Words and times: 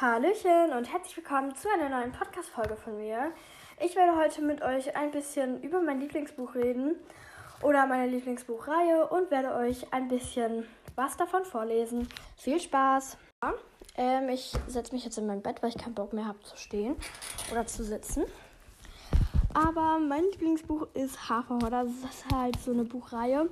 Hallöchen 0.00 0.72
und 0.74 0.90
herzlich 0.90 1.14
willkommen 1.18 1.54
zu 1.54 1.68
einer 1.68 1.90
neuen 1.90 2.10
Podcast-Folge 2.10 2.74
von 2.74 2.96
mir. 2.96 3.32
Ich 3.84 3.96
werde 3.96 4.16
heute 4.16 4.40
mit 4.40 4.62
euch 4.62 4.96
ein 4.96 5.10
bisschen 5.10 5.62
über 5.62 5.82
mein 5.82 6.00
Lieblingsbuch 6.00 6.54
reden 6.54 6.96
oder 7.60 7.84
meine 7.84 8.06
Lieblingsbuchreihe 8.06 9.08
und 9.08 9.30
werde 9.30 9.54
euch 9.54 9.92
ein 9.92 10.08
bisschen 10.08 10.66
was 10.94 11.18
davon 11.18 11.44
vorlesen. 11.44 12.08
Viel 12.38 12.58
Spaß! 12.58 13.18
Ja, 13.42 13.52
ähm, 13.96 14.30
ich 14.30 14.54
setze 14.68 14.94
mich 14.94 15.04
jetzt 15.04 15.18
in 15.18 15.26
mein 15.26 15.42
Bett, 15.42 15.62
weil 15.62 15.68
ich 15.68 15.76
keinen 15.76 15.94
Bock 15.94 16.14
mehr 16.14 16.24
habe 16.24 16.40
zu 16.44 16.56
stehen 16.56 16.96
oder 17.52 17.66
zu 17.66 17.84
sitzen. 17.84 18.24
Aber 19.52 19.98
mein 19.98 20.24
Lieblingsbuch 20.30 20.88
ist 20.94 21.28
Haferhorder. 21.28 21.84
Das 21.84 22.10
ist 22.10 22.24
halt 22.32 22.58
so 22.58 22.70
eine 22.70 22.84
Buchreihe. 22.84 23.50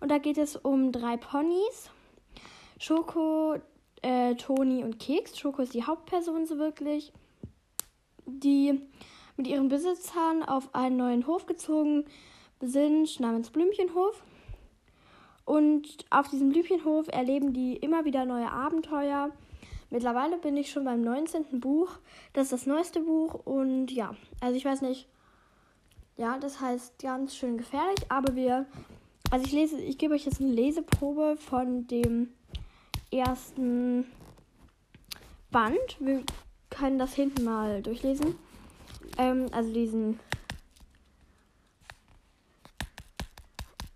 Und 0.00 0.10
da 0.10 0.16
geht 0.16 0.38
es 0.38 0.56
um 0.56 0.92
drei 0.92 1.18
Ponys. 1.18 1.90
Schoko, 2.78 3.58
äh, 4.02 4.34
Toni 4.34 4.84
und 4.84 4.98
Keks. 4.98 5.38
Schoko 5.38 5.62
ist 5.62 5.74
die 5.74 5.84
Hauptperson 5.84 6.46
so 6.46 6.58
wirklich. 6.58 7.12
Die 8.26 8.80
mit 9.36 9.46
ihren 9.46 9.68
Besitzern 9.68 10.42
auf 10.42 10.74
einen 10.74 10.96
neuen 10.96 11.26
Hof 11.26 11.46
gezogen 11.46 12.04
sind, 12.60 13.20
namens 13.20 13.50
Blümchenhof. 13.50 14.22
Und 15.44 16.04
auf 16.10 16.28
diesem 16.28 16.50
Blümchenhof 16.50 17.08
erleben 17.08 17.52
die 17.52 17.76
immer 17.76 18.04
wieder 18.04 18.24
neue 18.24 18.52
Abenteuer. 18.52 19.30
Mittlerweile 19.88 20.38
bin 20.38 20.56
ich 20.56 20.70
schon 20.70 20.84
beim 20.84 21.00
19. 21.00 21.58
Buch. 21.58 21.90
Das 22.32 22.44
ist 22.44 22.52
das 22.52 22.66
neueste 22.66 23.00
Buch. 23.00 23.34
Und 23.44 23.90
ja, 23.90 24.14
also 24.40 24.56
ich 24.56 24.64
weiß 24.64 24.82
nicht, 24.82 25.08
ja, 26.16 26.38
das 26.38 26.60
heißt 26.60 26.98
ganz 27.00 27.34
schön 27.34 27.56
gefährlich, 27.58 27.98
aber 28.08 28.36
wir. 28.36 28.66
Also 29.30 29.46
ich 29.46 29.52
lese, 29.52 29.80
ich 29.80 29.96
gebe 29.96 30.14
euch 30.14 30.26
jetzt 30.26 30.40
eine 30.40 30.52
Leseprobe 30.52 31.36
von 31.38 31.86
dem 31.86 32.32
ersten 33.10 34.06
Band. 35.50 35.96
Wir 35.98 36.22
können 36.70 36.98
das 36.98 37.14
hinten 37.14 37.44
mal 37.44 37.82
durchlesen. 37.82 38.36
Ähm, 39.18 39.46
also 39.52 39.72
diesen 39.72 40.20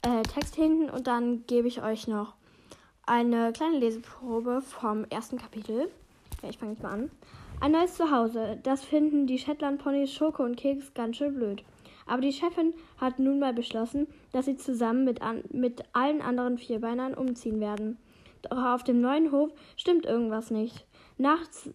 äh, 0.02 0.22
Text 0.22 0.54
hinten 0.56 0.90
und 0.90 1.06
dann 1.06 1.46
gebe 1.46 1.68
ich 1.68 1.82
euch 1.82 2.08
noch 2.08 2.34
eine 3.06 3.52
kleine 3.52 3.78
Leseprobe 3.78 4.62
vom 4.62 5.04
ersten 5.04 5.38
Kapitel. 5.38 5.90
Ja, 6.42 6.48
ich 6.48 6.58
fange 6.58 6.72
jetzt 6.72 6.82
mal 6.82 6.92
an. 6.92 7.10
Ein 7.60 7.72
neues 7.72 7.94
Zuhause. 7.94 8.58
Das 8.62 8.84
finden 8.84 9.26
die 9.26 9.38
Shetland-Ponys 9.38 10.12
Schoko 10.12 10.42
und 10.42 10.56
Keks 10.56 10.92
ganz 10.94 11.16
schön 11.16 11.34
blöd. 11.34 11.64
Aber 12.06 12.20
die 12.20 12.32
Chefin 12.32 12.74
hat 12.98 13.18
nun 13.18 13.38
mal 13.38 13.54
beschlossen, 13.54 14.06
dass 14.32 14.44
sie 14.44 14.56
zusammen 14.56 15.04
mit, 15.04 15.22
an, 15.22 15.42
mit 15.50 15.82
allen 15.92 16.20
anderen 16.20 16.58
Vierbeinern 16.58 17.14
umziehen 17.14 17.60
werden. 17.60 17.96
Doch 18.50 18.74
auf 18.74 18.84
dem 18.84 19.00
neuen 19.00 19.32
Hof 19.32 19.50
stimmt 19.76 20.06
irgendwas 20.06 20.50
nicht. 20.50 20.86
Nachts 21.18 21.70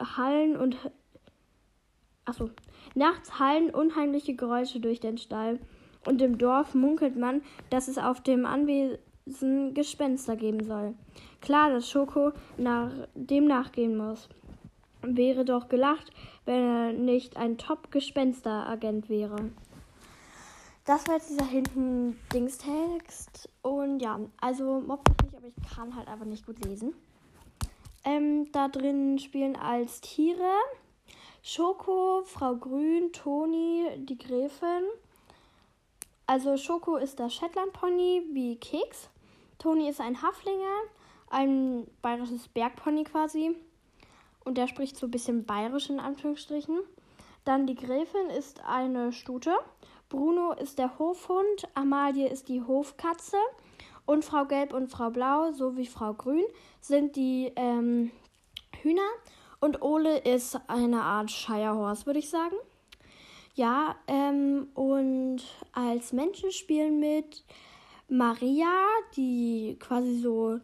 hallen 0.00 0.56
und 0.56 0.76
Achso. 2.24 2.50
Nachts 2.94 3.38
hallen 3.38 3.70
unheimliche 3.70 4.34
Geräusche 4.34 4.80
durch 4.80 5.00
den 5.00 5.18
Stall. 5.18 5.58
Und 6.06 6.22
im 6.22 6.38
Dorf 6.38 6.74
munkelt 6.74 7.16
man, 7.16 7.42
dass 7.70 7.88
es 7.88 7.98
auf 7.98 8.22
dem 8.22 8.46
Anwesen 8.46 9.74
Gespenster 9.74 10.36
geben 10.36 10.64
soll. 10.64 10.94
Klar, 11.40 11.70
dass 11.70 11.90
Schoko 11.90 12.32
nach, 12.56 12.90
dem 13.14 13.46
nachgehen 13.46 13.96
muss. 13.96 14.28
Wäre 15.02 15.44
doch 15.44 15.68
gelacht, 15.68 16.10
wenn 16.46 16.62
er 16.62 16.92
nicht 16.92 17.36
ein 17.36 17.58
Top-Gespensteragent 17.58 19.10
wäre. 19.10 19.50
Das 20.84 21.06
war 21.08 21.14
jetzt 21.14 21.30
dieser 21.30 21.46
hinten 21.46 22.20
Dingstext. 22.32 23.48
Und 23.62 24.00
ja, 24.00 24.20
also 24.40 24.80
mobbt 24.80 25.08
mich 25.08 25.22
nicht, 25.22 25.36
aber 25.36 25.46
ich 25.46 25.74
kann 25.74 25.96
halt 25.96 26.08
einfach 26.08 26.26
nicht 26.26 26.44
gut 26.44 26.62
lesen. 26.64 26.94
Ähm, 28.04 28.52
da 28.52 28.68
drin 28.68 29.18
spielen 29.18 29.56
als 29.56 30.02
Tiere 30.02 30.52
Schoko, 31.46 32.22
Frau 32.24 32.56
Grün, 32.56 33.12
Toni, 33.12 33.86
die 33.98 34.16
Gräfin. 34.16 34.84
Also 36.26 36.56
Schoko 36.56 36.96
ist 36.96 37.18
der 37.18 37.28
Shetland-Pony 37.28 38.22
wie 38.32 38.56
Keks. 38.56 39.10
Toni 39.58 39.90
ist 39.90 40.00
ein 40.00 40.22
Haflinger, 40.22 40.74
ein 41.28 41.86
bayerisches 42.00 42.48
Bergpony 42.48 43.04
quasi. 43.04 43.54
Und 44.42 44.56
der 44.56 44.68
spricht 44.68 44.96
so 44.96 45.06
ein 45.06 45.10
bisschen 45.10 45.44
bayerisch 45.44 45.90
in 45.90 46.00
Anführungsstrichen. 46.00 46.78
Dann 47.44 47.66
die 47.66 47.74
Gräfin 47.74 48.30
ist 48.30 48.64
eine 48.64 49.12
Stute. 49.12 49.54
Bruno 50.08 50.52
ist 50.52 50.78
der 50.78 50.98
Hofhund, 50.98 51.68
Amalie 51.74 52.28
ist 52.28 52.48
die 52.48 52.62
Hofkatze 52.62 53.36
und 54.06 54.24
Frau 54.24 54.44
Gelb 54.44 54.72
und 54.72 54.88
Frau 54.88 55.10
Blau 55.10 55.52
sowie 55.52 55.86
Frau 55.86 56.14
Grün 56.14 56.44
sind 56.80 57.16
die 57.16 57.52
ähm, 57.56 58.10
Hühner 58.82 59.08
und 59.60 59.82
Ole 59.82 60.18
ist 60.18 60.58
eine 60.68 61.02
Art 61.02 61.30
Shirehorse, 61.30 62.06
würde 62.06 62.18
ich 62.18 62.28
sagen. 62.28 62.56
Ja, 63.54 63.96
ähm, 64.08 64.68
und 64.74 65.42
als 65.72 66.12
Menschen 66.12 66.50
spielen 66.50 67.00
mit 67.00 67.44
Maria, 68.08 68.84
die 69.16 69.76
quasi 69.80 70.16
so 70.16 70.58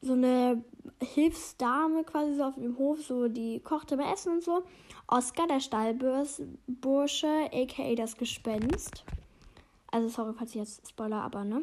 so 0.00 0.12
eine 0.12 0.64
Hilfsdame 1.02 2.04
quasi 2.04 2.34
so 2.34 2.44
auf 2.44 2.54
dem 2.54 2.78
Hof, 2.78 3.02
so 3.02 3.28
die 3.28 3.60
kocht 3.60 3.92
immer 3.92 4.12
Essen 4.12 4.34
und 4.34 4.44
so. 4.44 4.62
Oscar, 5.06 5.46
der 5.46 5.60
Stallbursche, 5.60 7.50
aka 7.52 7.94
das 7.94 8.16
Gespenst. 8.16 9.04
Also 9.90 10.08
sorry, 10.08 10.34
falls 10.36 10.50
ich 10.50 10.56
jetzt 10.56 10.88
Spoiler, 10.88 11.22
aber 11.22 11.44
ne? 11.44 11.62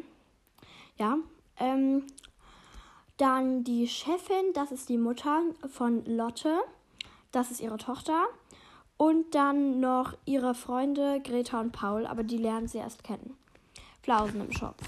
Ja. 0.98 1.18
Ähm, 1.58 2.04
dann 3.16 3.64
die 3.64 3.88
Chefin, 3.88 4.52
das 4.52 4.72
ist 4.72 4.88
die 4.88 4.98
Mutter 4.98 5.42
von 5.68 6.04
Lotte. 6.04 6.58
Das 7.32 7.50
ist 7.50 7.60
ihre 7.60 7.78
Tochter. 7.78 8.26
Und 8.98 9.34
dann 9.34 9.80
noch 9.80 10.14
ihre 10.24 10.54
Freunde 10.54 11.20
Greta 11.22 11.60
und 11.60 11.72
Paul, 11.72 12.06
aber 12.06 12.24
die 12.24 12.38
lernen 12.38 12.66
sie 12.66 12.78
erst 12.78 13.04
kennen. 13.04 13.36
Flausen 14.02 14.40
im 14.40 14.52
Schopf. 14.52 14.82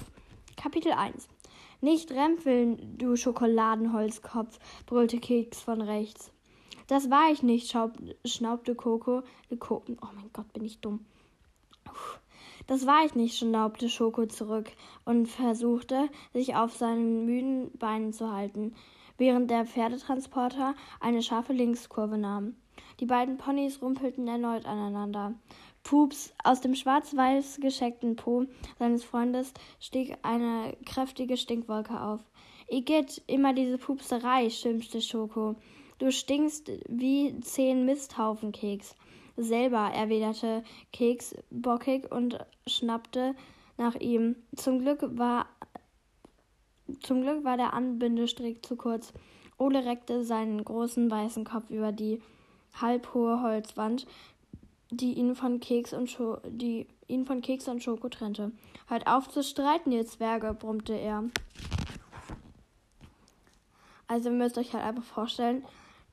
Kapitel 0.57 0.93
1. 0.93 1.29
Nicht 1.81 2.11
rempeln, 2.11 2.99
du 2.99 3.15
Schokoladenholzkopf, 3.15 4.59
brüllte 4.87 5.21
Keks 5.21 5.61
von 5.61 5.81
rechts. 5.81 6.33
Das 6.89 7.09
war 7.09 7.31
ich 7.31 7.43
nicht, 7.43 7.73
schnaubte 8.25 8.75
Coco. 8.75 9.23
oh 9.51 9.83
mein 10.17 10.31
Gott, 10.33 10.53
bin 10.53 10.65
ich 10.65 10.81
dumm. 10.81 11.07
Das 12.67 12.87
war 12.87 13.05
ich 13.05 13.15
nicht, 13.15 13.39
schnaubte 13.39 13.89
Schoko 13.89 14.27
zurück 14.27 14.71
und 15.05 15.27
versuchte, 15.27 16.09
sich 16.33 16.57
auf 16.57 16.77
seinen 16.77 17.25
müden 17.25 17.71
Beinen 17.79 18.13
zu 18.13 18.33
halten, 18.33 18.75
während 19.17 19.51
der 19.51 19.65
Pferdetransporter 19.65 20.75
eine 21.01 21.23
scharfe 21.23 21.53
Linkskurve 21.53 22.19
nahm. 22.19 22.57
Die 23.01 23.07
beiden 23.07 23.39
Ponys 23.39 23.81
rumpelten 23.81 24.27
erneut 24.27 24.67
aneinander. 24.67 25.35
Pups, 25.89 26.35
aus 26.45 26.61
dem 26.61 26.75
schwarz-weiß 26.75 27.61
gescheckten 27.63 28.15
Po 28.15 28.45
seines 28.79 29.05
Freundes 29.05 29.55
stieg 29.81 30.19
eine 30.21 30.77
kräftige 30.85 31.39
Stinkwolke 31.39 31.99
auf. 31.99 32.21
Igitt, 32.69 33.23
immer 33.27 33.55
diese 33.55 33.79
Pupserei, 33.79 34.51
schimpfte 34.51 35.01
Schoko. 35.01 35.57
Du 35.99 36.13
stinkst 36.13 36.71
wie 36.91 37.41
zehn 37.41 37.87
Misthaufen, 37.87 38.53
Keks. 38.53 38.97
Selber, 39.39 39.91
erwiderte 39.95 40.63
Keks 40.93 41.35
bockig 41.51 42.13
und 42.13 42.39
schnappte 42.67 43.35
nach 43.79 43.95
ihm. 43.95 44.37
Zum 44.57 44.81
Glück 44.81 45.01
war 45.17 45.47
zum 47.01 47.23
Glück 47.23 47.45
war 47.45 47.57
der 47.57 47.73
Anbindestrick 47.73 48.63
zu 48.63 48.77
kurz. 48.77 49.15
Ole 49.57 49.87
reckte 49.87 50.23
seinen 50.23 50.63
großen 50.63 51.11
weißen 51.11 51.45
Kopf 51.45 51.71
über 51.71 51.93
die 51.93 52.21
halbhohe 52.75 53.41
Holzwand, 53.41 54.07
die 54.91 55.15
ihn 55.15 55.35
von 55.35 55.61
Keks 55.61 55.93
und 55.93 56.09
Scho 56.11 56.39
die 56.47 56.87
ihn 57.09 57.25
von 57.25 57.41
Keks 57.41 57.69
und 57.69 57.83
Schoko 57.83 58.09
trennte. 58.09 58.53
Hört 58.87 59.07
auf 59.07 59.29
zu 59.29 59.43
streiten, 59.43 59.93
ihr 59.93 60.07
Zwerge, 60.07 60.55
brummte 60.55 60.95
er. 60.95 61.25
Also 64.07 64.31
ihr 64.31 64.37
müsst 64.37 64.59
euch 64.59 64.73
halt 64.73 64.85
einfach 64.85 65.05
vorstellen, 65.05 65.65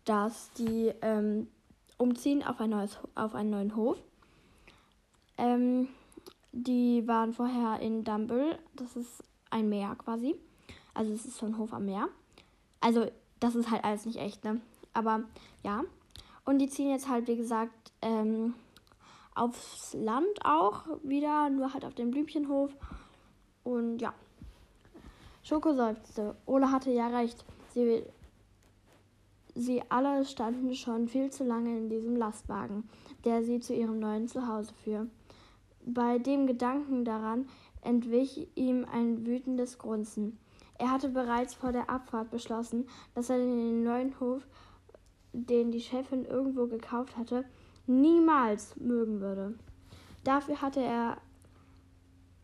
dass 0.06 0.52
die 0.54 0.94
ähm, 1.02 1.48
umziehen 1.98 2.44
auf, 2.44 2.60
ein 2.60 2.70
neues, 2.70 2.98
auf 3.16 3.36
einen 3.36 3.50
neuen 3.50 3.76
Hof. 3.76 3.98
Ähm, 5.38 5.90
die 6.52 7.06
waren 7.08 7.34
vorher 7.34 7.80
in 7.82 8.04
Dumble, 8.04 8.58
das 8.76 8.96
ist 8.96 9.24
ein 9.50 9.70
Meer 9.70 9.96
quasi. 9.98 10.36
Also 10.94 11.12
es 11.12 11.26
ist 11.26 11.38
so 11.38 11.46
ein 11.46 11.58
Hof 11.58 11.74
am 11.74 11.86
Meer. 11.86 12.08
Also 12.80 13.08
das 13.40 13.56
ist 13.56 13.70
halt 13.70 13.84
alles 13.84 14.06
nicht 14.06 14.18
echt, 14.18 14.44
ne? 14.44 14.62
Aber 14.94 15.24
ja. 15.64 15.84
Und 16.46 16.60
die 16.60 16.70
ziehen 16.70 16.90
jetzt 16.90 17.10
halt, 17.10 17.28
wie 17.28 17.36
gesagt, 17.36 17.92
ähm, 18.02 18.54
aufs 19.36 19.94
Land 19.94 20.44
auch 20.44 20.86
wieder, 21.04 21.50
nur 21.50 21.74
halt 21.74 21.86
auf 21.86 21.94
dem 21.94 22.12
Blümchenhof. 22.12 22.72
Und 23.64 24.00
ja. 24.00 24.14
Schoko 25.44 25.74
seufzte. 25.74 26.36
Ole 26.46 26.72
hatte 26.72 26.92
ja 26.92 27.08
recht. 27.08 27.46
Sie, 27.74 28.04
sie 29.54 29.84
alle 29.90 30.26
standen 30.26 30.74
schon 30.74 31.08
viel 31.08 31.30
zu 31.30 31.44
lange 31.44 31.78
in 31.78 31.90
diesem 31.90 32.16
Lastwagen, 32.16 32.90
der 33.24 33.44
sie 33.44 33.60
zu 33.60 33.74
ihrem 33.76 34.00
neuen 34.00 34.28
Zuhause 34.28 34.74
führt. 34.84 35.10
Bei 35.86 36.18
dem 36.18 36.48
Gedanken 36.48 37.06
daran 37.06 37.48
entwich 37.82 38.48
ihm 38.56 38.88
ein 38.92 39.28
wütendes 39.28 39.78
Grunzen. 39.78 40.40
Er 40.80 40.92
hatte 40.92 41.10
bereits 41.10 41.54
vor 41.54 41.72
der 41.72 41.90
Abfahrt 41.90 42.32
beschlossen, 42.32 42.88
dass 43.14 43.30
er 43.30 43.38
den 43.38 43.84
neuen 43.84 44.20
Hof 44.20 44.48
den 45.36 45.72
die 45.72 45.82
Chefin 45.82 46.26
irgendwo 46.26 46.68
gekauft 46.68 47.18
hatte, 47.18 47.46
niemals 47.88 48.76
mögen 48.78 49.22
würde. 49.22 49.54
Dafür 50.24 50.62
hatte 50.62 50.82
er 50.82 51.18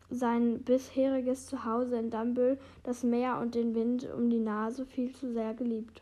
sein 0.09 0.61
bisheriges 0.63 1.47
Zuhause 1.47 1.97
in 1.97 2.11
Dumbel, 2.11 2.59
das 2.83 3.03
Meer 3.03 3.39
und 3.39 3.55
den 3.55 3.73
Wind 3.73 4.07
um 4.13 4.29
die 4.29 4.39
Nase 4.39 4.85
viel 4.85 5.15
zu 5.15 5.31
sehr 5.31 5.53
geliebt. 5.53 6.01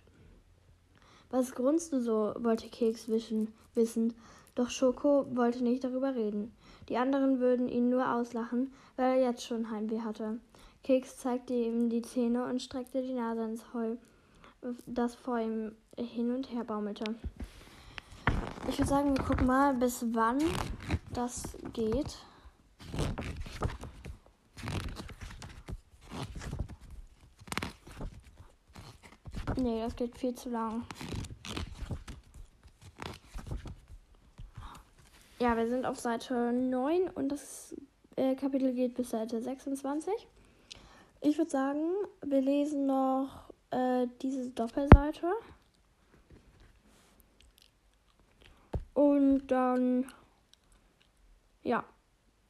Was 1.30 1.54
grunzt 1.54 1.94
du 1.94 2.02
so? 2.02 2.34
wollte 2.40 2.70
Keks 2.70 3.08
wischen, 3.08 3.54
wissen, 3.76 4.16
doch 4.56 4.72
Schoko 4.72 5.28
wollte 5.36 5.64
nicht 5.64 5.84
darüber 5.84 6.16
reden. 6.16 6.52
Die 6.90 6.98
anderen 6.98 7.40
würden 7.40 7.70
ihn 7.70 7.90
nur 7.90 8.12
auslachen, 8.12 8.74
weil 8.96 9.20
er 9.20 9.30
jetzt 9.30 9.46
schon 9.46 9.70
Heimweh 9.70 10.02
hatte. 10.02 10.40
Keks 10.84 11.18
zeigte 11.18 11.54
ihm 11.54 11.90
die 11.90 12.02
Zähne 12.02 12.46
und 12.46 12.62
streckte 12.62 13.04
die 13.04 13.14
Nase 13.14 13.44
ins 13.44 13.74
Heu, 13.74 13.96
das 14.88 15.14
vor 15.14 15.40
ihm 15.40 15.74
hin 15.98 16.34
und 16.34 16.52
her 16.52 16.64
baumelte. 16.64 17.16
Ich 18.68 18.78
würde 18.78 18.90
sagen, 18.90 19.18
wir 19.18 19.24
gucken 19.24 19.48
mal, 19.48 19.74
bis 19.74 20.06
wann 20.12 20.40
das 21.14 21.44
geht. 21.74 22.18
Nee, 29.58 29.82
das 29.82 29.96
geht 29.96 30.18
viel 30.18 30.36
zu 30.36 30.50
lang. 30.50 30.86
Ja, 35.40 35.56
wir 35.56 35.68
sind 35.68 35.86
auf 35.86 36.00
Seite 36.00 36.52
9 36.52 37.10
und 37.16 37.30
das 37.30 37.76
äh, 38.16 38.36
Kapitel 38.36 38.74
geht 38.74 38.96
bis 38.96 39.10
Seite 39.10 39.42
26. 39.42 40.14
Ich 41.22 41.38
würde 41.38 41.50
sagen, 41.50 41.82
wir 42.26 42.42
lesen 42.42 42.86
noch 42.86 43.50
äh, 43.72 44.08
diese 44.22 44.50
Doppelseite. 44.50 45.28
Und 49.00 49.48
dann, 49.48 50.08
ja, 51.64 51.86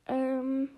ähm, 0.07 0.69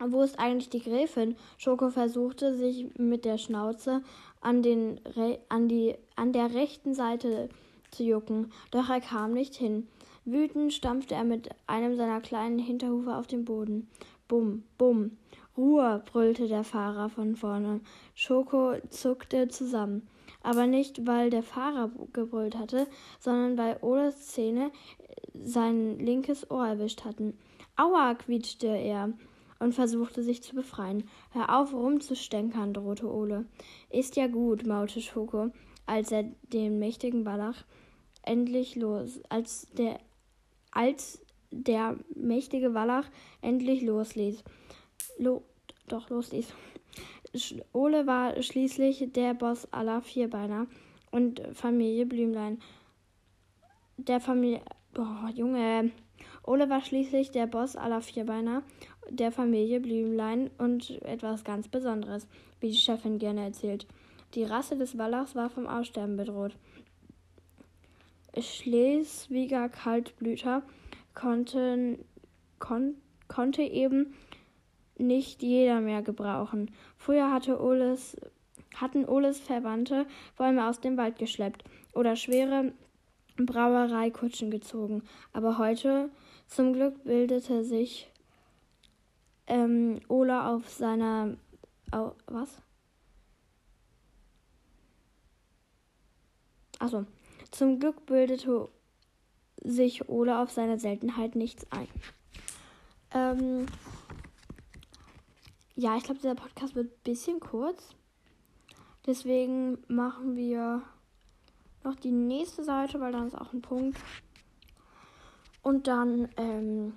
wo 0.00 0.22
ist 0.22 0.40
eigentlich 0.40 0.70
die 0.70 0.82
Gräfin? 0.82 1.36
Schoko 1.56 1.90
versuchte 1.90 2.56
sich 2.56 2.98
mit 2.98 3.24
der 3.24 3.38
Schnauze 3.38 4.02
an, 4.40 4.62
den 4.62 5.00
an, 5.48 5.68
die, 5.68 5.94
an 6.16 6.32
der 6.32 6.52
rechten 6.52 6.94
Seite 6.94 7.48
zu 7.92 8.02
jucken, 8.02 8.50
doch 8.72 8.90
er 8.90 9.00
kam 9.00 9.34
nicht 9.34 9.54
hin. 9.54 9.86
Wütend 10.24 10.72
stampfte 10.72 11.14
er 11.14 11.22
mit 11.22 11.50
einem 11.68 11.94
seiner 11.94 12.20
kleinen 12.20 12.58
Hinterhufe 12.58 13.14
auf 13.14 13.28
den 13.28 13.44
Boden. 13.44 13.88
Bumm, 14.26 14.64
bumm. 14.78 15.16
Ruhe, 15.56 16.02
brüllte 16.10 16.48
der 16.48 16.64
Fahrer 16.64 17.08
von 17.08 17.36
vorne. 17.36 17.82
Schoko 18.16 18.74
zuckte 18.90 19.46
zusammen. 19.46 20.08
Aber 20.44 20.66
nicht, 20.66 21.06
weil 21.06 21.30
der 21.30 21.42
Fahrer 21.42 21.90
gebrüllt 22.12 22.56
hatte, 22.56 22.86
sondern 23.18 23.56
weil 23.56 23.78
Oles 23.80 24.28
Zähne 24.28 24.70
sein 25.32 25.98
linkes 25.98 26.50
Ohr 26.50 26.66
erwischt 26.66 27.04
hatten. 27.04 27.38
Aua, 27.76 28.14
quietschte 28.14 28.68
er 28.68 29.14
und 29.58 29.72
versuchte 29.72 30.22
sich 30.22 30.42
zu 30.42 30.54
befreien. 30.54 31.08
Hör 31.30 31.58
auf, 31.58 31.72
rumzustänkern, 31.72 32.74
drohte 32.74 33.10
Ole. 33.10 33.46
Ist 33.88 34.16
ja 34.16 34.26
gut, 34.26 34.66
maute 34.66 35.00
Schoko, 35.00 35.50
als 35.86 36.12
er 36.12 36.24
den 36.52 36.78
mächtigen 36.78 37.24
Wallach 37.24 37.64
endlich 38.22 38.76
los, 38.76 39.20
als 39.30 39.66
der, 39.72 39.98
als 40.70 41.24
der 41.50 41.96
mächtige 42.14 42.74
Wallach 42.74 43.06
endlich 43.40 43.80
losließ. 43.80 44.44
Lo, 45.18 45.42
doch 45.88 46.10
losließ. 46.10 46.52
Ole 47.72 48.06
war 48.06 48.40
schließlich 48.42 49.12
der 49.12 49.34
Boss 49.34 49.72
aller 49.72 50.02
Vierbeiner 50.02 50.66
und 51.10 51.42
Familie 51.52 52.06
Blümlein. 52.06 52.60
Der 53.96 54.20
Familie. 54.20 54.60
Boah, 54.92 55.30
Junge. 55.34 55.90
Ole 56.44 56.68
war 56.70 56.82
schließlich 56.82 57.30
der 57.30 57.46
Boss 57.46 57.76
aller 57.76 58.00
Vierbeiner 58.00 58.62
der 59.10 59.32
Familie 59.32 59.80
Blümlein 59.80 60.50
und 60.58 61.02
etwas 61.02 61.44
ganz 61.44 61.68
Besonderes, 61.68 62.26
wie 62.60 62.70
die 62.70 62.76
Chefin 62.76 63.18
gerne 63.18 63.44
erzählt. 63.44 63.86
Die 64.34 64.44
Rasse 64.44 64.76
des 64.76 64.98
Wallachs 64.98 65.34
war 65.34 65.50
vom 65.50 65.66
Aussterben 65.66 66.16
bedroht. 66.16 66.56
Schleswiger 68.36 69.68
Kaltblüter 69.68 70.62
konnten, 71.14 71.98
kon, 72.58 72.96
konnte 73.28 73.62
eben 73.62 74.14
nicht 74.98 75.42
jeder 75.42 75.80
mehr 75.80 76.02
gebrauchen. 76.02 76.70
Früher 76.96 77.32
hatte 77.32 77.60
Oles, 77.60 78.16
hatten 78.76 79.04
Oles 79.04 79.40
Verwandte 79.40 80.06
Bäume 80.36 80.68
aus 80.68 80.80
dem 80.80 80.96
Wald 80.96 81.18
geschleppt 81.18 81.64
oder 81.92 82.16
schwere 82.16 82.72
Brauereikutschen 83.36 84.50
gezogen. 84.50 85.02
Aber 85.32 85.58
heute, 85.58 86.10
zum 86.46 86.72
Glück, 86.72 87.02
bildete 87.04 87.64
sich 87.64 88.10
ähm, 89.46 90.00
Ola 90.08 90.54
auf 90.54 90.68
seiner. 90.68 91.36
Au, 91.90 92.12
was? 92.26 92.62
Achso. 96.78 97.06
Zum 97.50 97.78
Glück 97.78 98.06
bildete 98.06 98.68
sich 99.62 100.08
Ola 100.08 100.42
auf 100.42 100.50
seine 100.50 100.78
Seltenheit 100.78 101.36
nichts 101.36 101.66
ein. 101.70 101.88
Ähm, 103.12 103.66
ja, 105.76 105.96
ich 105.96 106.04
glaube, 106.04 106.20
dieser 106.20 106.34
Podcast 106.34 106.74
wird 106.74 106.92
ein 106.92 107.02
bisschen 107.02 107.40
kurz. 107.40 107.94
Deswegen 109.06 109.78
machen 109.88 110.36
wir 110.36 110.82
noch 111.82 111.96
die 111.96 112.12
nächste 112.12 112.64
Seite, 112.64 113.00
weil 113.00 113.12
dann 113.12 113.26
ist 113.26 113.34
auch 113.38 113.52
ein 113.52 113.62
Punkt. 113.62 113.98
Und 115.62 115.86
dann 115.86 116.28
ähm, 116.36 116.94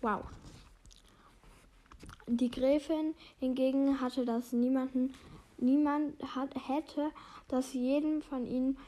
Wow. 0.00 0.24
Die 2.28 2.50
Gräfin 2.50 3.14
hingegen 3.40 4.00
hatte 4.00 4.24
das 4.24 4.52
niemanden, 4.52 5.14
niemand 5.56 6.22
hat, 6.36 6.54
hätte 6.68 7.10
das 7.48 7.72
jedem 7.72 8.22
von 8.22 8.46
ihnen 8.46 8.78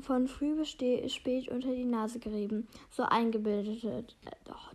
von 0.00 0.26
früh 0.26 0.56
bis 0.56 0.70
spät 0.70 1.48
unter 1.48 1.74
die 1.74 1.84
Nase 1.84 2.18
gerieben. 2.18 2.66
So 2.90 3.04
eingebildet. 3.04 3.84
Äh, 3.84 4.30
doch, 4.44 4.72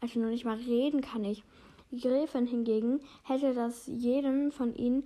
also 0.00 0.18
nur 0.20 0.30
nicht 0.30 0.44
mal 0.44 0.56
reden 0.56 1.00
kann 1.00 1.24
ich. 1.24 1.42
Die 1.90 2.00
Gräfin 2.00 2.46
hingegen 2.46 3.00
hätte 3.22 3.54
das 3.54 3.86
jedem 3.86 4.50
von 4.50 4.74
ihnen 4.74 5.04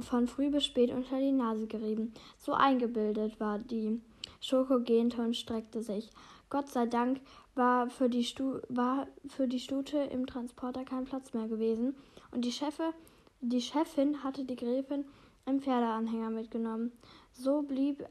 von 0.00 0.26
früh 0.26 0.50
bis 0.50 0.64
spät 0.64 0.90
unter 0.90 1.18
die 1.18 1.32
Nase 1.32 1.66
gerieben. 1.66 2.12
So 2.38 2.52
eingebildet 2.52 3.38
war 3.38 3.58
die. 3.58 4.00
Schoko 4.40 4.80
gähnte 4.80 5.22
und 5.22 5.36
streckte 5.36 5.82
sich. 5.82 6.10
Gott 6.50 6.68
sei 6.68 6.86
Dank 6.86 7.20
war 7.54 7.88
für 7.88 8.08
die, 8.08 8.24
Stu 8.24 8.58
war 8.68 9.06
für 9.28 9.46
die 9.46 9.60
Stute 9.60 9.98
im 9.98 10.26
Transporter 10.26 10.84
kein 10.84 11.04
Platz 11.04 11.32
mehr 11.32 11.48
gewesen 11.48 11.94
und 12.32 12.44
die, 12.44 12.52
Chefe, 12.52 12.92
die 13.40 13.60
Chefin 13.60 14.22
hatte 14.24 14.44
die 14.44 14.56
Gräfin 14.56 15.04
im 15.46 15.60
Pferdeanhänger 15.60 16.30
mitgenommen. 16.30 16.92
So 17.32 17.62
blieb 17.62 18.04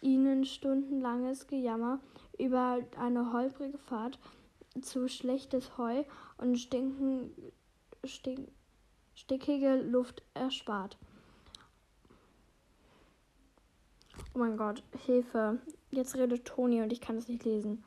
ihnen 0.00 0.44
stundenlanges 0.44 1.46
Gejammer 1.46 2.00
über 2.38 2.78
eine 2.98 3.32
holprige 3.32 3.78
Fahrt 3.78 4.18
zu 4.82 5.08
schlechtes 5.08 5.76
Heu 5.78 6.04
und 6.36 6.56
stinken, 6.56 7.30
stink, 8.04 8.48
stickige 9.14 9.76
Luft 9.76 10.22
erspart. 10.34 10.96
Oh 14.34 14.38
mein 14.38 14.56
Gott, 14.56 14.82
Hilfe. 15.04 15.58
Jetzt 15.90 16.16
redet 16.16 16.44
Toni 16.44 16.82
und 16.82 16.92
ich 16.92 17.00
kann 17.00 17.16
es 17.16 17.28
nicht 17.28 17.44
lesen. 17.44 17.82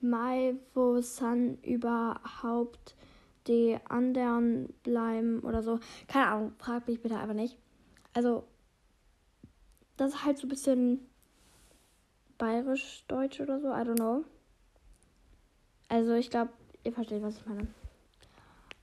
Mai, 0.00 0.54
wo 0.74 1.00
San 1.00 1.56
überhaupt 1.62 2.94
die 3.46 3.78
anderen 3.88 4.72
bleiben 4.82 5.40
oder 5.40 5.62
so. 5.62 5.80
Keine 6.08 6.26
Ahnung, 6.28 6.52
frag 6.58 6.86
mich 6.86 7.00
bitte 7.00 7.18
einfach 7.18 7.34
nicht. 7.34 7.56
Also, 8.12 8.44
das 9.96 10.14
ist 10.14 10.24
halt 10.24 10.38
so 10.38 10.46
ein 10.46 10.50
bisschen 10.50 11.08
bayerisch-deutsch 12.38 13.40
oder 13.40 13.60
so, 13.60 13.68
I 13.68 13.82
don't 13.82 13.96
know. 13.96 14.24
Also, 15.88 16.14
ich 16.14 16.30
glaube, 16.30 16.52
ihr 16.82 16.92
versteht, 16.92 17.22
was 17.22 17.36
ich 17.36 17.46
meine. 17.46 17.68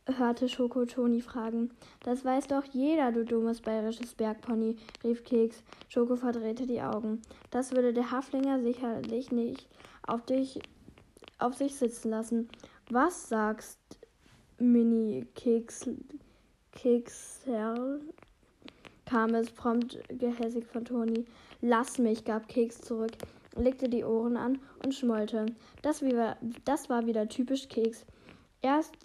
Hörte 0.08 0.50
Schoko 0.50 0.86
Toni 0.86 1.22
fragen. 1.22 1.72
Das 2.04 2.26
weiß 2.26 2.48
doch 2.48 2.64
jeder, 2.66 3.12
du 3.12 3.24
dummes 3.24 3.62
bayerisches 3.62 4.16
Bergpony, 4.16 4.76
rief 5.04 5.24
Keks. 5.24 5.64
Schoko 5.90 6.16
verdrehte 6.16 6.66
die 6.66 6.82
Augen. 6.82 7.22
Das 7.52 7.72
würde 7.72 7.94
der 7.94 8.12
Haflinger 8.12 8.62
sicherlich 8.62 9.32
nicht 9.32 9.68
auf 10.08 10.26
dich 10.26 10.60
auf 11.38 11.56
sich 11.56 11.76
sitzen 11.76 12.10
lassen. 12.10 12.50
Was 12.90 13.30
sagst, 13.30 13.80
Mini 14.58 15.28
Keks, 15.36 15.90
Keksherr? 16.72 18.00
Kam 19.12 19.36
es 19.36 19.52
prompt 19.52 20.00
gehässig 20.08 20.66
von 20.68 20.86
Toni. 20.86 21.26
Lass 21.60 21.98
mich, 21.98 22.24
gab 22.24 22.48
Keks 22.48 22.80
zurück. 22.80 23.12
legte 23.58 23.90
die 23.90 24.06
Ohren 24.06 24.38
an 24.38 24.60
und 24.86 24.96
schmollte. 24.96 25.48
Das, 25.82 26.02
war, 26.02 26.38
das 26.64 26.90
war 26.90 27.06
wieder 27.06 27.28
typisch 27.28 27.68
Keks. 27.68 28.06
Erst 28.62 28.96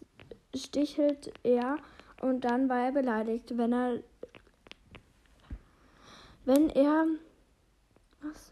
stichelt 0.54 1.32
er 1.42 1.78
und 2.22 2.44
dann 2.44 2.68
war 2.68 2.84
er 2.84 2.92
beleidigt, 2.92 3.58
wenn 3.58 3.72
er 3.72 3.98
wenn 6.44 6.70
er 6.70 7.06
was 8.22 8.50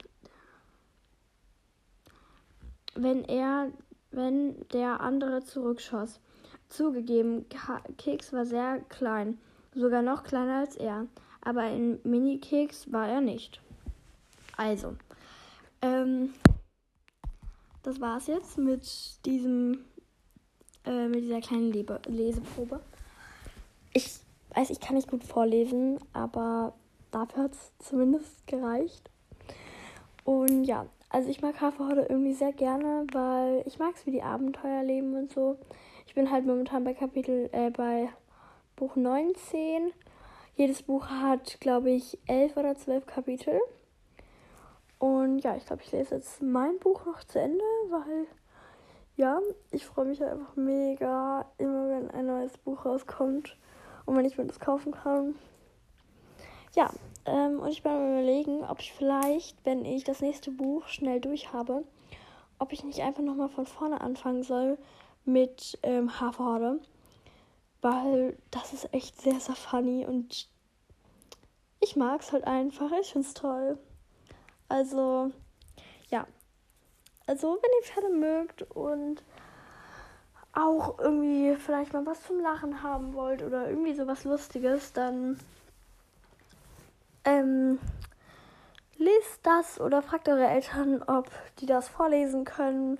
wenn 2.96 3.22
er 3.24 3.70
wenn 4.10 4.66
der 4.72 5.00
andere 5.00 5.44
zurückschoss. 5.44 6.18
Zugegeben, 6.68 7.46
Keks 7.96 8.32
war 8.32 8.44
sehr 8.44 8.80
klein, 8.88 9.38
sogar 9.72 10.02
noch 10.02 10.24
kleiner 10.24 10.58
als 10.58 10.74
er, 10.74 11.06
aber 11.44 11.68
in 11.70 11.98
Mini-Keks 12.04 12.92
war 12.92 13.08
er 13.08 13.20
nicht. 13.20 13.60
Also, 14.56 14.96
ähm, 15.82 16.34
das 17.82 18.00
war's 18.00 18.26
jetzt 18.26 18.56
mit 18.56 18.86
diesem, 19.26 19.84
äh, 20.86 21.08
mit 21.08 21.22
dieser 21.22 21.40
kleinen 21.40 21.72
Lebe 21.72 22.00
Leseprobe. 22.06 22.80
Ich 23.92 24.20
weiß, 24.54 24.70
ich 24.70 24.80
kann 24.80 24.96
nicht 24.96 25.10
gut 25.10 25.24
vorlesen, 25.24 25.98
aber 26.12 26.74
dafür 27.10 27.44
hat 27.44 27.52
es 27.52 27.72
zumindest 27.78 28.46
gereicht. 28.46 29.10
Und 30.24 30.64
ja, 30.64 30.86
also 31.10 31.28
ich 31.28 31.42
mag 31.42 31.60
Haferhorde 31.60 32.06
irgendwie 32.08 32.32
sehr 32.32 32.52
gerne, 32.52 33.06
weil 33.12 33.62
ich 33.66 33.78
mag 33.78 33.94
es, 33.94 34.06
wie 34.06 34.10
die 34.10 34.22
Abenteuer 34.22 34.82
leben 34.82 35.14
und 35.14 35.32
so. 35.32 35.58
Ich 36.06 36.14
bin 36.14 36.30
halt 36.30 36.46
momentan 36.46 36.84
bei 36.84 36.94
Kapitel, 36.94 37.48
äh, 37.52 37.70
bei 37.70 38.08
Buch 38.76 38.96
19. 38.96 39.92
Jedes 40.56 40.82
Buch 40.82 41.08
hat, 41.08 41.60
glaube 41.60 41.90
ich, 41.90 42.16
elf 42.26 42.56
oder 42.56 42.76
zwölf 42.76 43.06
Kapitel. 43.06 43.60
Und 44.98 45.40
ja, 45.40 45.56
ich 45.56 45.66
glaube, 45.66 45.82
ich 45.82 45.90
lese 45.90 46.14
jetzt 46.14 46.40
mein 46.42 46.78
Buch 46.78 47.04
noch 47.06 47.24
zu 47.24 47.40
Ende, 47.40 47.64
weil 47.90 48.26
ja, 49.16 49.40
ich 49.70 49.84
freue 49.84 50.06
mich 50.06 50.22
einfach 50.22 50.54
mega, 50.56 51.44
immer 51.58 51.88
wenn 51.88 52.10
ein 52.10 52.26
neues 52.26 52.56
Buch 52.58 52.84
rauskommt 52.84 53.56
und 54.06 54.16
wenn 54.16 54.24
ich 54.24 54.38
mir 54.38 54.46
das 54.46 54.60
kaufen 54.60 54.92
kann. 54.92 55.34
Ja, 56.74 56.90
ähm, 57.26 57.60
und 57.60 57.68
ich 57.68 57.82
bin 57.82 57.92
mir 57.92 58.20
überlegen, 58.20 58.64
ob 58.64 58.80
ich 58.80 58.92
vielleicht, 58.92 59.64
wenn 59.64 59.84
ich 59.84 60.04
das 60.04 60.20
nächste 60.20 60.50
Buch 60.50 60.86
schnell 60.86 61.20
durch 61.20 61.52
habe, 61.52 61.84
ob 62.58 62.72
ich 62.72 62.84
nicht 62.84 63.00
einfach 63.00 63.22
nochmal 63.22 63.48
von 63.48 63.66
vorne 63.66 64.00
anfangen 64.00 64.42
soll 64.42 64.78
mit 65.24 65.78
ähm, 65.82 66.20
Haferhorde. 66.20 66.80
Weil 67.84 68.38
das 68.50 68.72
ist 68.72 68.94
echt 68.94 69.20
sehr, 69.20 69.38
sehr 69.38 69.54
funny 69.54 70.06
und 70.06 70.48
ich 71.80 71.96
mag 71.96 72.22
es 72.22 72.32
halt 72.32 72.46
einfach. 72.46 72.90
Ich 72.98 73.12
finde 73.12 73.28
es 73.28 73.34
toll. 73.34 73.78
Also, 74.70 75.32
ja. 76.08 76.26
Also, 77.26 77.58
wenn 77.60 77.70
ihr 77.78 77.86
Pferde 77.86 78.08
mögt 78.08 78.62
und 78.74 79.22
auch 80.54 80.98
irgendwie 80.98 81.56
vielleicht 81.56 81.92
mal 81.92 82.06
was 82.06 82.22
zum 82.22 82.40
Lachen 82.40 82.82
haben 82.82 83.12
wollt 83.12 83.42
oder 83.42 83.68
irgendwie 83.68 83.94
sowas 83.94 84.24
Lustiges, 84.24 84.94
dann 84.94 85.38
ähm, 87.26 87.78
lest 88.96 89.40
das 89.42 89.78
oder 89.78 90.00
fragt 90.00 90.30
eure 90.30 90.46
Eltern, 90.46 91.02
ob 91.02 91.30
die 91.58 91.66
das 91.66 91.90
vorlesen 91.90 92.46
können. 92.46 92.98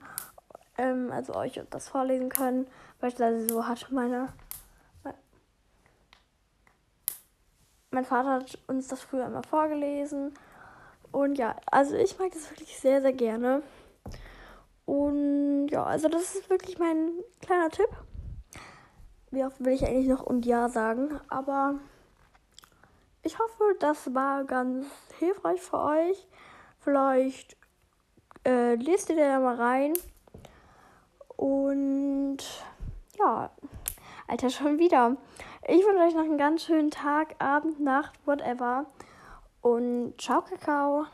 Ähm, 0.77 1.11
also 1.11 1.35
euch 1.35 1.59
das 1.71 1.89
vorlesen 1.89 2.29
können. 2.29 2.67
Beispielsweise 3.01 3.49
so 3.49 3.67
hat 3.67 3.91
meine. 3.91 4.29
Mein 7.95 8.05
Vater 8.05 8.31
hat 8.31 8.59
uns 8.67 8.89
das 8.89 9.03
früher 9.03 9.27
immer 9.27 9.45
vorgelesen. 9.45 10.35
Und 11.13 11.39
ja, 11.39 11.55
also 11.71 11.95
ich 11.95 12.19
mag 12.19 12.33
das 12.33 12.51
wirklich 12.51 12.77
sehr, 12.77 13.01
sehr 13.01 13.13
gerne. 13.13 13.63
Und 14.85 15.69
ja, 15.69 15.85
also 15.85 16.09
das 16.09 16.35
ist 16.35 16.51
wirklich 16.51 16.81
mein 16.81 17.13
kleiner 17.41 17.71
Tipp. 17.71 17.89
Wie 19.31 19.45
oft 19.45 19.65
will 19.65 19.75
ich 19.75 19.87
eigentlich 19.87 20.09
noch 20.09 20.25
und 20.25 20.45
ja 20.45 20.69
sagen, 20.69 21.21
aber 21.29 21.77
ich 23.23 23.39
hoffe, 23.39 23.77
das 23.79 24.13
war 24.13 24.43
ganz 24.43 24.87
hilfreich 25.21 25.63
für 25.63 25.79
euch. 25.79 26.27
Vielleicht 26.81 27.57
äh, 28.45 28.75
lest 28.75 29.09
ihr 29.09 29.17
da 29.17 29.39
mal 29.39 29.55
rein. 29.55 29.93
Und 31.37 32.39
ja, 33.21 33.53
Alter, 34.27 34.49
schon 34.49 34.79
wieder. 34.79 35.17
Ich 35.69 35.85
wünsche 35.85 36.03
euch 36.03 36.15
noch 36.15 36.25
einen 36.25 36.39
ganz 36.39 36.65
schönen 36.65 36.91
Tag, 36.91 37.35
Abend, 37.41 37.79
Nacht, 37.81 38.15
whatever. 38.25 38.87
Und 39.61 40.15
ciao, 40.19 40.41
Kakao. 40.41 41.07